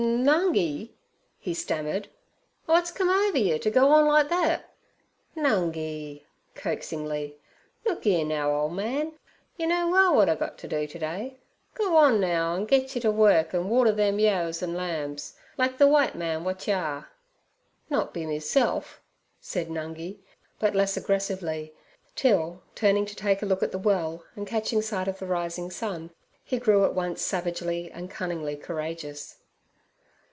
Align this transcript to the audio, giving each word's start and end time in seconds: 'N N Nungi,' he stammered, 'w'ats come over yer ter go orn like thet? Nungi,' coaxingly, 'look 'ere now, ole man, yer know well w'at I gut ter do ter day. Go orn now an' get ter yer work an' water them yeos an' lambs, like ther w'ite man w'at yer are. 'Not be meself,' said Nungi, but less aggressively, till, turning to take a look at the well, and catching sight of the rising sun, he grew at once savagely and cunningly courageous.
'N 0.03 0.27
N 0.29 0.51
Nungi,' 0.53 0.89
he 1.39 1.53
stammered, 1.53 2.07
'w'ats 2.67 2.89
come 2.91 3.09
over 3.09 3.37
yer 3.37 3.57
ter 3.59 3.69
go 3.71 3.89
orn 3.91 4.05
like 4.07 4.29
thet? 4.29 4.71
Nungi,' 5.35 6.23
coaxingly, 6.55 7.37
'look 7.85 8.05
'ere 8.07 8.25
now, 8.25 8.51
ole 8.51 8.69
man, 8.69 9.13
yer 9.57 9.67
know 9.67 9.89
well 9.89 10.11
w'at 10.11 10.29
I 10.29 10.35
gut 10.35 10.57
ter 10.59 10.67
do 10.67 10.85
ter 10.87 10.97
day. 10.99 11.37
Go 11.75 11.95
orn 11.97 12.19
now 12.19 12.55
an' 12.55 12.65
get 12.65 12.89
ter 12.89 12.99
yer 12.99 13.11
work 13.11 13.53
an' 13.53 13.69
water 13.69 13.91
them 13.91 14.17
yeos 14.19 14.61
an' 14.63 14.73
lambs, 14.75 15.35
like 15.57 15.77
ther 15.77 15.85
w'ite 15.87 16.15
man 16.15 16.39
w'at 16.41 16.67
yer 16.67 16.75
are. 16.77 17.09
'Not 17.89 18.11
be 18.13 18.25
meself,' 18.25 19.01
said 19.39 19.69
Nungi, 19.69 20.19
but 20.59 20.73
less 20.75 20.95
aggressively, 20.97 21.73
till, 22.15 22.61
turning 22.75 23.05
to 23.07 23.15
take 23.15 23.41
a 23.43 23.47
look 23.47 23.61
at 23.63 23.71
the 23.71 23.77
well, 23.79 24.23
and 24.35 24.47
catching 24.47 24.81
sight 24.83 25.07
of 25.07 25.17
the 25.19 25.27
rising 25.27 25.69
sun, 25.71 26.09
he 26.43 26.57
grew 26.59 26.85
at 26.85 26.93
once 26.95 27.21
savagely 27.23 27.91
and 27.91 28.09
cunningly 28.11 28.55
courageous. 28.55 29.37